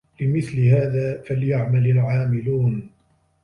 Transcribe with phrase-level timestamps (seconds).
[0.21, 2.89] لِمِثلِ هذا فَليَعمَلِ العامِلونَ